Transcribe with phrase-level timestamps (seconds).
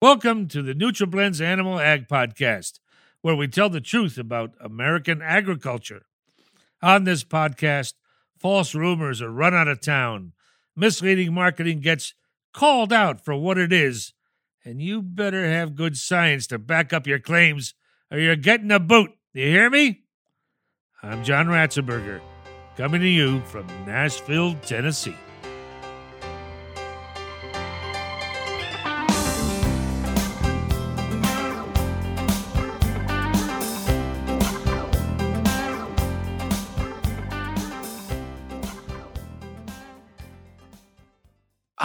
[0.00, 2.78] Welcome to the NutriBlends Animal Ag Podcast,
[3.20, 6.06] where we tell the truth about American agriculture.
[6.80, 7.94] On this podcast,
[8.38, 10.34] false rumors are run out of town,
[10.76, 12.14] misleading marketing gets
[12.54, 14.12] called out for what it is,
[14.64, 17.74] and you better have good science to back up your claims
[18.08, 19.10] or you're getting a boot.
[19.32, 20.02] You hear me?
[21.02, 22.20] I'm John Ratzenberger,
[22.76, 25.16] coming to you from Nashville, Tennessee.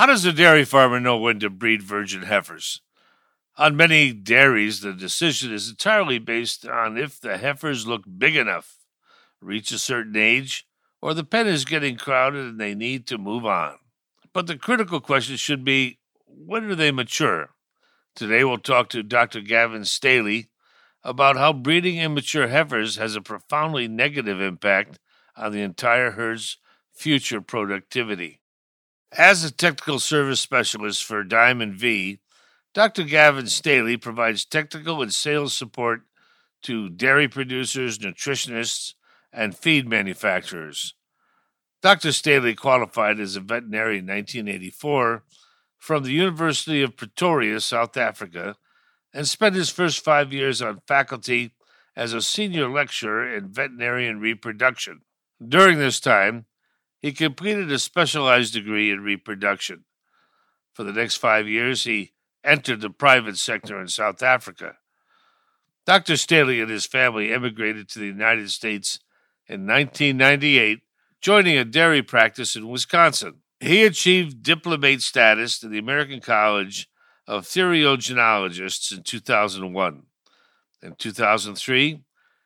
[0.03, 2.81] How does a dairy farmer know when to breed virgin heifers?
[3.55, 8.80] On many dairies, the decision is entirely based on if the heifers look big enough,
[9.39, 10.67] reach a certain age,
[11.02, 13.77] or the pen is getting crowded and they need to move on.
[14.34, 17.52] But the critical question should be when do they mature?
[18.13, 19.39] Today we'll talk to Dr.
[19.39, 20.49] Gavin Staley
[21.02, 25.00] about how breeding immature heifers has a profoundly negative impact
[25.38, 26.58] on the entire herd's
[26.91, 28.41] future productivity.
[29.17, 32.17] As a technical service specialist for Diamond V,
[32.73, 33.03] Dr.
[33.03, 36.02] Gavin Staley provides technical and sales support
[36.64, 38.95] to dairy producers, nutritionists,
[39.31, 40.95] and feed manufacturers.
[41.84, 42.11] Dr.
[42.11, 45.23] Staley qualified as a veterinarian in 1984
[45.78, 48.56] from the University of Pretoria, South Africa,
[49.14, 51.52] and spent his first five years on faculty
[51.95, 55.02] as a senior lecturer in veterinarian reproduction.
[55.45, 56.45] During this time,
[57.04, 59.84] he completed a specialized degree in reproduction.
[60.72, 62.14] For the next five years, he
[62.46, 64.78] entered the private sector in South Africa.
[65.86, 66.16] Dr.
[66.16, 69.00] Staley and his family emigrated to the United States
[69.48, 70.80] in 1998,
[71.20, 73.42] joining a dairy practice in Wisconsin.
[73.59, 76.88] He achieved diplomate status in the American College
[77.28, 80.04] of Theriogenologists in 2001.
[80.81, 82.02] In 2003,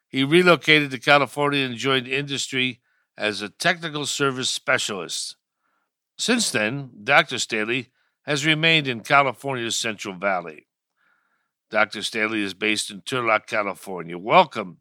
[0.08, 2.82] he relocated to California and joined industry
[3.18, 5.36] as a technical service specialist.
[6.18, 7.40] Since then, Dr.
[7.40, 7.90] Staley
[8.24, 10.68] has remained in California's Central Valley.
[11.70, 12.02] Dr.
[12.04, 14.18] Staley is based in Turlock, California.
[14.18, 14.78] Welcome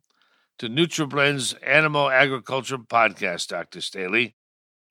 [0.59, 3.81] to NutriBlend's Animal Agriculture Podcast, Dr.
[3.81, 4.37] Staley.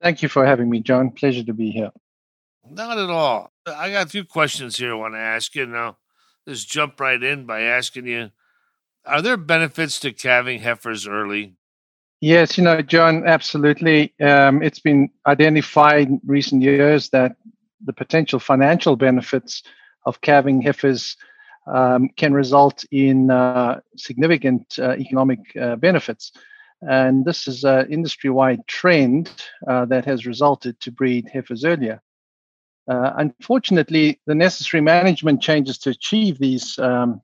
[0.02, 1.12] Thank you for having me, John.
[1.12, 1.92] Pleasure to be here.
[2.70, 3.52] Not at all.
[3.68, 5.66] I got a few questions here I want to ask you.
[5.66, 5.98] Now,
[6.46, 8.32] let's jump right in by asking you
[9.06, 11.56] Are there benefits to calving heifers early?
[12.26, 14.12] Yes, you know, John, absolutely.
[14.20, 17.36] Um, it's been identified in recent years that
[17.86, 19.62] the potential financial benefits
[20.08, 21.18] of calving heifers
[21.68, 26.32] um, can result in uh, significant uh, economic uh, benefits.
[26.82, 29.32] And this is an industry wide trend
[29.68, 32.02] uh, that has resulted to breed heifers earlier.
[32.90, 37.22] Uh, unfortunately, the necessary management changes to achieve these um,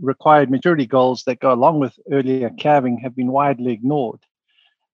[0.00, 4.20] required maturity goals that go along with earlier calving have been widely ignored.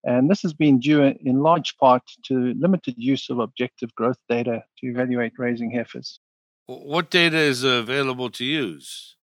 [0.04, 4.64] And this has been due in large part to limited use of objective growth data
[4.78, 6.20] to evaluate raising heifers.
[6.66, 9.16] What data is available to use?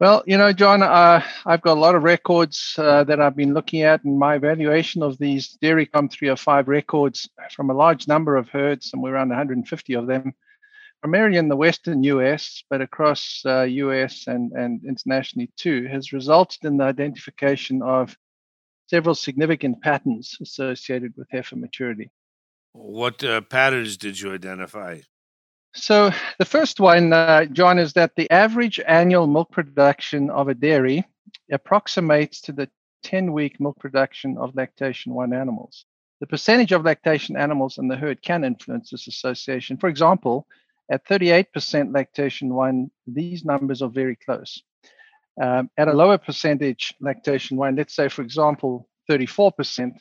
[0.00, 3.52] Well, you know, John, uh, I've got a lot of records uh, that I've been
[3.52, 8.36] looking at, and my evaluation of these Dairy Comp 305 records from a large number
[8.36, 10.34] of herds, somewhere around 150 of them,
[11.02, 16.64] primarily in the western US, but across uh, US and, and internationally too, has resulted
[16.64, 18.16] in the identification of
[18.88, 22.10] several significant patterns associated with heifer maturity.
[22.72, 25.00] What uh, patterns did you identify?
[25.74, 30.54] So, the first one, uh, John, is that the average annual milk production of a
[30.54, 31.04] dairy
[31.52, 32.68] approximates to the
[33.02, 35.84] 10 week milk production of lactation 1 animals.
[36.20, 39.76] The percentage of lactation animals in the herd can influence this association.
[39.76, 40.46] For example,
[40.90, 44.62] at 38% lactation 1, these numbers are very close.
[45.40, 49.92] Um, at a lower percentage lactation one, let's say, for example, 34%,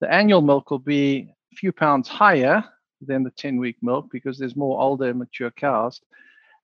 [0.00, 2.64] the annual milk will be a few pounds higher
[3.00, 6.00] than the 10 week milk because there's more older, mature cows.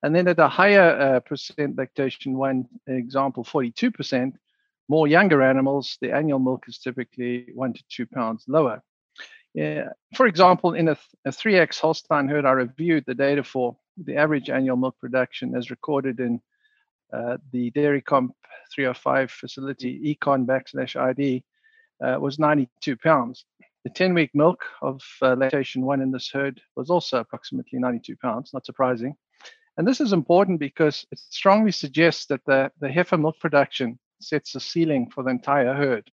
[0.03, 4.33] And then at a higher uh, percent lactation one, example, 42%,
[4.87, 8.83] more younger animals, the annual milk is typically one to two pounds lower.
[9.53, 9.89] Yeah.
[10.15, 14.49] For example, in a, a 3X Holstein herd, I reviewed the data for the average
[14.49, 16.41] annual milk production as recorded in
[17.15, 18.35] uh, the Dairy Comp
[18.73, 21.43] 305 facility, econ backslash ID,
[22.03, 23.45] uh, was 92 pounds.
[23.83, 28.17] The 10 week milk of uh, lactation one in this herd was also approximately 92
[28.17, 29.15] pounds, not surprising.
[29.77, 34.55] And this is important because it strongly suggests that the, the heifer milk production sets
[34.55, 36.09] a ceiling for the entire herd.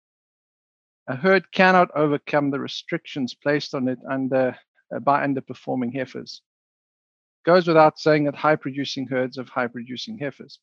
[1.09, 4.57] A herd cannot overcome the restrictions placed on it under,
[4.95, 6.43] uh, by underperforming heifers.
[7.45, 10.59] goes without saying that high producing herds have high producing heifers.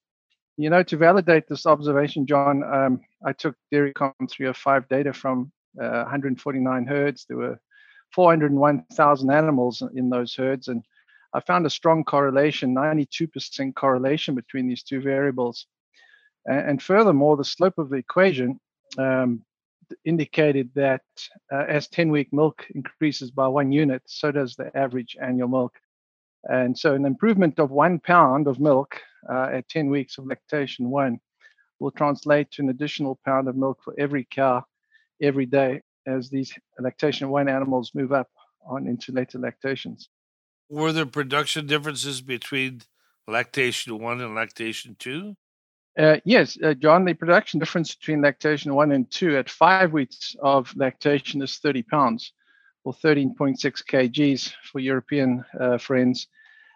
[0.57, 5.51] You know, to validate this observation, John, um, I took DairyComp 305 data from
[5.81, 7.25] uh, 149 herds.
[7.27, 7.59] There were
[8.13, 10.83] 401,000 animals in those herds, and
[11.33, 15.65] I found a strong correlation, 92% correlation between these two variables.
[16.45, 18.59] And, and furthermore, the slope of the equation
[18.99, 19.43] um,
[20.05, 21.01] indicated that
[21.51, 25.79] uh, as 10 week milk increases by one unit, so does the average annual milk.
[26.43, 30.89] And so, an improvement of one pound of milk uh, at 10 weeks of lactation
[30.89, 31.19] one
[31.79, 34.63] will translate to an additional pound of milk for every cow
[35.21, 38.29] every day as these lactation one animals move up
[38.65, 40.09] on into later lactations.
[40.69, 42.81] Were there production differences between
[43.27, 45.35] lactation one and lactation two?
[45.97, 50.35] Uh, yes, uh, John, the production difference between lactation one and two at five weeks
[50.41, 52.33] of lactation is 30 pounds
[52.83, 56.27] or 13.6 kgs for European uh, friends,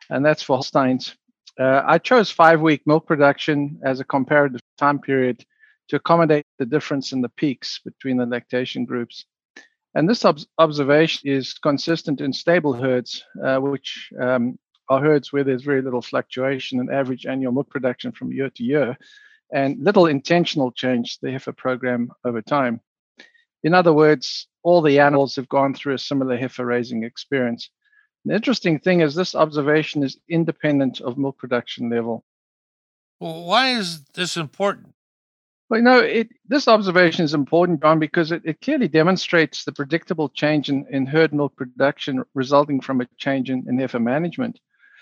[0.09, 1.15] and that's for Holsteins.
[1.59, 5.44] Uh, I chose five week milk production as a comparative time period
[5.89, 9.25] to accommodate the difference in the peaks between the lactation groups.
[9.95, 14.59] And this ob- observation is consistent in stable herds, uh, which um,
[14.89, 18.63] are herds where there's very little fluctuation in average annual milk production from year to
[18.63, 18.98] year,
[19.51, 22.81] and little intentional change to the heifer program over time.
[23.63, 27.69] In other words, all the animals have gone through a similar heifer raising experience.
[28.27, 32.25] The interesting thing is this observation is independent of milk production level.
[33.21, 34.94] Well, why is this important?
[35.69, 39.71] Well, you know, it, this observation is important, John, because it, it clearly demonstrates the
[39.71, 44.59] predictable change in, in herd milk production resulting from a change in, in heifer management.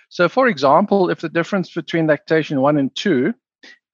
[0.09, 3.33] So, for example, if the difference between lactation one and two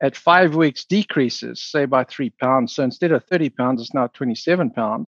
[0.02, 4.08] at five weeks decreases, say by three pounds, so instead of 30 pounds, it's now
[4.08, 5.08] 27 pounds,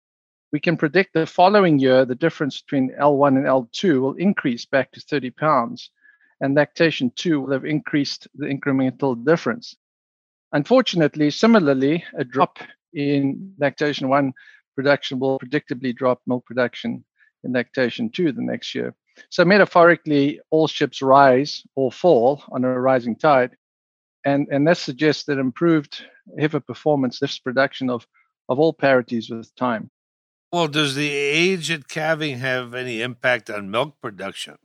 [0.54, 4.92] we can predict the following year the difference between L1 and L2 will increase back
[4.92, 5.90] to 30 pounds,
[6.40, 9.74] and lactation 2 will have increased the incremental difference.
[10.52, 12.60] Unfortunately, similarly, a drop
[12.92, 14.32] in lactation 1
[14.76, 17.04] production will predictably drop milk production
[17.42, 18.94] in lactation 2 the next year.
[19.30, 23.56] So, metaphorically, all ships rise or fall on a rising tide.
[24.24, 26.06] And, and this suggests that improved
[26.38, 28.06] heifer performance lifts production of,
[28.48, 29.90] of all parities with time.
[30.54, 34.56] Well, does the age at calving have any impact on milk production?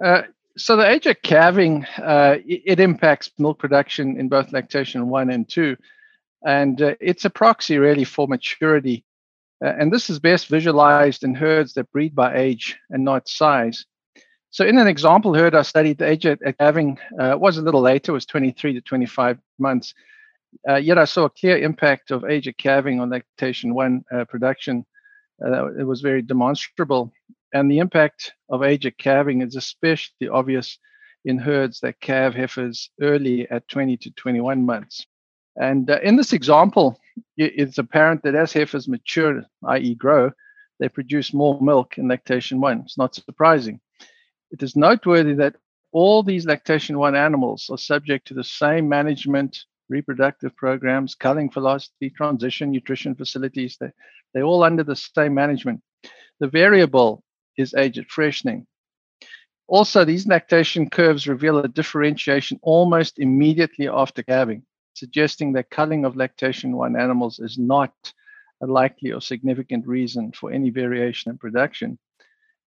[0.00, 0.22] Uh,
[0.56, 5.48] so the age at calving uh, it, impacts milk production in both lactation one and
[5.48, 5.76] two,
[6.46, 9.04] and uh, it's a proxy really for maturity.
[9.60, 13.84] Uh, and this is best visualized in herds that breed by age and not size.
[14.50, 17.62] So in an example herd I studied, the age at, at calving uh, was a
[17.62, 19.94] little later, was 23 to 25 months.
[20.68, 24.86] Uh, yet I saw a clear impact of age at calving on lactation one production
[25.44, 27.12] uh, it was very demonstrable.
[27.52, 30.78] And the impact of age at calving is especially obvious
[31.24, 35.06] in herds that calve heifers early at 20 to 21 months.
[35.56, 36.98] And uh, in this example,
[37.36, 40.30] it's apparent that as heifers mature, i.e., grow,
[40.80, 42.80] they produce more milk in lactation one.
[42.80, 43.80] It's not surprising.
[44.50, 45.56] It is noteworthy that
[45.92, 52.10] all these lactation one animals are subject to the same management reproductive programs, culling philosophy,
[52.10, 53.76] transition, nutrition facilities.
[53.78, 53.90] They,
[54.32, 55.80] they're all under the same management.
[56.40, 57.22] The variable
[57.56, 58.66] is age at freshening.
[59.68, 66.16] Also, these lactation curves reveal a differentiation almost immediately after calving, suggesting that culling of
[66.16, 67.94] lactation one animals is not
[68.62, 71.98] a likely or significant reason for any variation in production.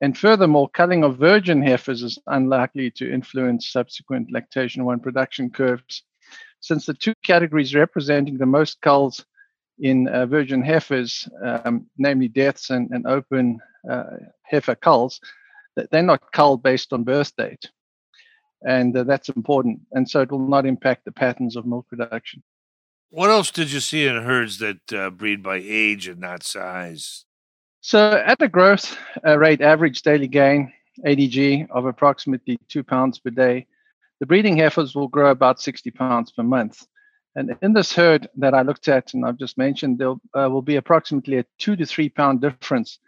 [0.01, 6.03] And furthermore, culling of virgin heifers is unlikely to influence subsequent lactation one production curves
[6.59, 9.25] since the two categories representing the most culls
[9.79, 13.59] in uh, virgin heifers, um, namely deaths and, and open
[13.89, 14.03] uh,
[14.43, 15.19] heifer culls,
[15.91, 17.69] they're not culled based on birth date.
[18.65, 19.81] And uh, that's important.
[19.91, 22.41] And so it will not impact the patterns of milk production.
[23.09, 27.25] What else did you see in herds that uh, breed by age and not size?
[27.81, 30.73] So at the growth uh, rate average daily gain,
[31.05, 33.67] ADG, of approximately two pounds per day,
[34.19, 36.85] the breeding heifers will grow about 60 pounds per month.
[37.35, 40.61] And in this herd that I looked at, and I've just mentioned, there uh, will
[40.61, 42.99] be approximately a two to three pound difference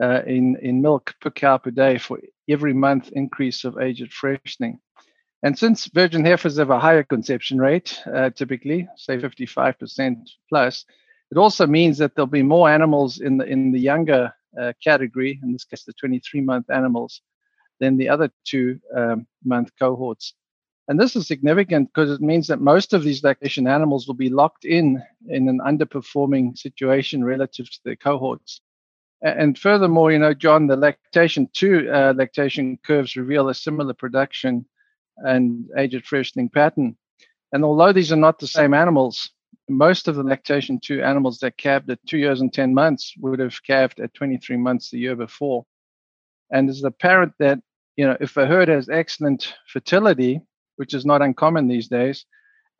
[0.00, 4.12] uh, in, in milk per cow per day for every month increase of age at
[4.12, 4.78] freshening.
[5.42, 10.84] And since virgin heifers have a higher conception rate, uh, typically, say 55% plus,
[11.30, 15.40] it also means that there'll be more animals in the, in the younger uh, category,
[15.42, 17.20] in this case, the 23 month animals,
[17.80, 20.34] than the other two um, month cohorts.
[20.88, 24.30] And this is significant because it means that most of these lactation animals will be
[24.30, 28.60] locked in in an underperforming situation relative to their cohorts.
[29.22, 34.66] And furthermore, you know, John, the lactation two uh, lactation curves reveal a similar production
[35.16, 36.96] and age at freshening pattern.
[37.52, 39.30] And although these are not the same animals,
[39.68, 43.38] most of the lactation two animals that calved at two years and 10 months would
[43.40, 45.64] have calved at 23 months the year before.
[46.50, 47.58] And it's apparent that,
[47.96, 50.40] you know, if a herd has excellent fertility,
[50.76, 52.26] which is not uncommon these days,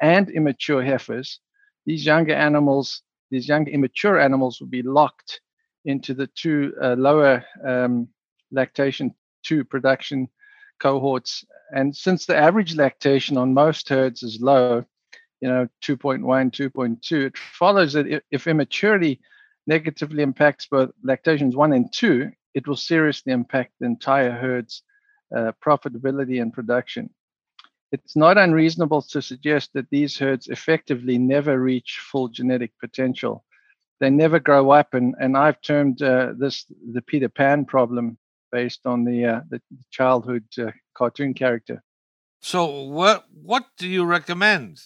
[0.01, 1.41] and immature heifers,
[1.87, 5.41] these younger animals, these young immature animals will be locked
[5.87, 8.09] into the two uh, lower um,
[8.51, 10.29] lactation two production
[10.81, 11.45] cohorts.
[11.75, 14.85] And since the average lactation on most herds is low,
[15.41, 19.21] you know, 2.1, 2.2, it follows that if immaturity
[19.67, 24.83] negatively impacts both lactations one and two, it will seriously impact the entire herd's
[25.35, 27.11] uh, profitability and production.
[27.93, 33.45] It's not unreasonable to suggest that these herds effectively never reach full genetic potential.
[34.01, 38.19] They never grow up, and, and I've termed uh, this the Peter Pan problem
[38.53, 41.83] based on the, uh, the childhood uh, cartoon character.
[42.41, 44.83] So, what what do you recommend?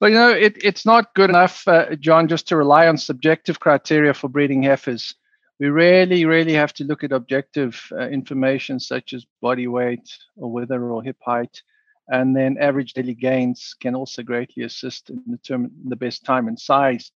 [0.00, 3.60] But you know, it, it's not good enough, uh, John, just to rely on subjective
[3.60, 5.14] criteria for breeding heifers.
[5.58, 10.50] We really, really have to look at objective uh, information such as body weight or
[10.50, 11.62] wither or hip height.
[12.08, 16.58] And then average daily gains can also greatly assist in determining the best time and
[16.60, 17.10] size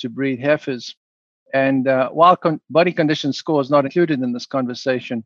[0.00, 0.94] to breed heifers.
[1.54, 5.24] And uh, while con- body condition score is not included in this conversation,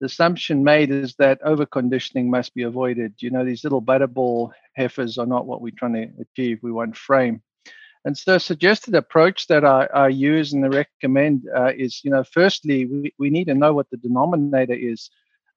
[0.00, 3.14] the assumption made is that overconditioning must be avoided.
[3.20, 6.58] You know, these little butterball heifers are not what we're trying to achieve.
[6.62, 7.42] We want frame.
[8.04, 12.24] And so, suggested approach that I, I use and I recommend uh, is, you know,
[12.24, 15.08] firstly, we, we need to know what the denominator is.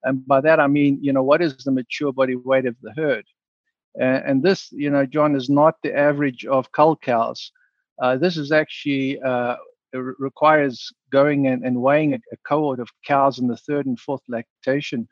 [0.04, 2.94] And by that, I mean, you know, what is the mature body weight of the
[2.96, 3.25] herd?
[4.00, 7.52] And this, you know, John, is not the average of cull cows.
[8.02, 9.56] Uh, this is actually uh,
[9.94, 14.22] requires going and, and weighing a, a, cohort of cows in the third and fourth
[14.28, 15.08] lactation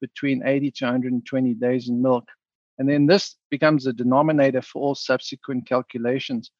[0.00, 2.28] between 80 to 120 days in milk.
[2.78, 6.52] And then this becomes a denominator for all subsequent calculations.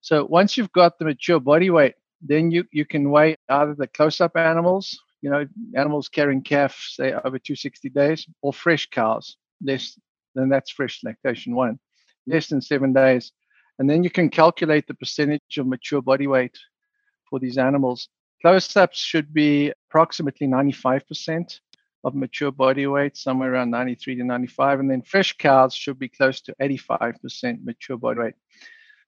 [0.00, 3.86] So once you've got the mature body weight, then you, you can weigh either the
[3.86, 9.98] close-up animals, you know, animals carrying calves, say over 260 days, or fresh cows, less
[10.34, 11.78] than that's fresh lactation one,
[12.26, 13.32] less than seven days.
[13.78, 16.58] And then you can calculate the percentage of mature body weight
[17.28, 18.08] for these animals.
[18.42, 21.60] Close-ups should be approximately 95%
[22.04, 26.08] of mature body weight, somewhere around 93 to 95, and then fresh cows should be
[26.08, 28.34] close to 85% mature body weight.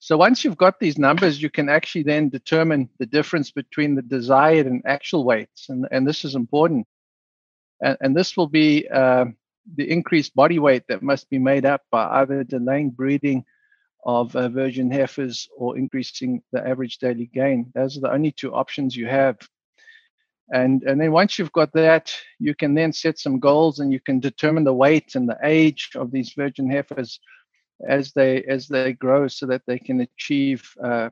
[0.02, 4.02] So once you've got these numbers, you can actually then determine the difference between the
[4.02, 6.86] desired and actual weights, and, and this is important.
[7.82, 9.26] And, and this will be uh,
[9.76, 13.44] the increased body weight that must be made up by either delaying breeding
[14.06, 17.70] of uh, virgin heifers or increasing the average daily gain.
[17.74, 19.36] Those are the only two options you have.
[20.50, 24.00] And, and then once you've got that, you can then set some goals and you
[24.00, 27.20] can determine the weight and the age of these virgin heifers
[27.88, 31.10] as they as they grow so that they can achieve uh,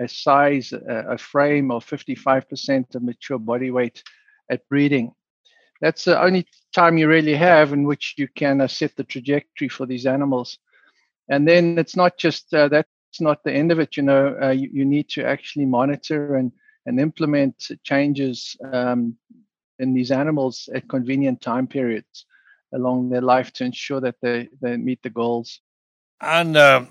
[0.00, 4.02] a size, a, a frame of 55% of mature body weight
[4.50, 5.12] at breeding.
[5.80, 9.68] That's the only time you really have in which you can uh, set the trajectory
[9.68, 10.58] for these animals
[11.28, 12.88] and then it's not just uh, that's
[13.20, 16.52] not the end of it you know uh, you, you, need to actually monitor and
[16.86, 19.16] and implement changes um,
[19.78, 22.24] in these animals at convenient time periods
[22.74, 25.60] along their life to ensure that they, they meet the goals
[26.20, 26.86] on uh,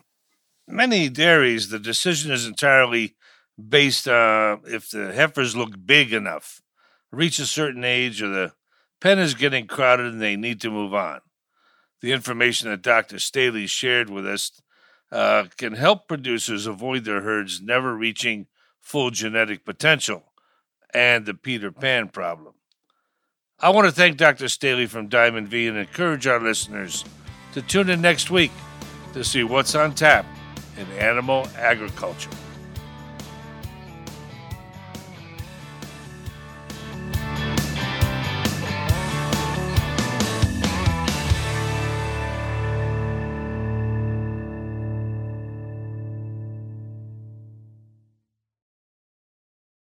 [0.67, 3.15] many dairies the decision is entirely
[3.57, 6.61] based uh, if the heifers look big enough
[7.11, 8.53] reach a certain age or the
[9.01, 11.19] pen is getting crowded and they need to move on
[12.01, 13.19] the information that Dr.
[13.19, 14.51] Staley shared with us
[15.11, 18.47] uh, can help producers avoid their herds never reaching
[18.81, 20.31] full genetic potential
[20.93, 22.53] and the Peter Pan problem.
[23.59, 24.47] I want to thank Dr.
[24.47, 27.03] Staley from Diamond V and encourage our listeners
[27.53, 28.51] to tune in next week
[29.17, 30.25] to see what's on tap
[30.77, 32.29] in animal agriculture.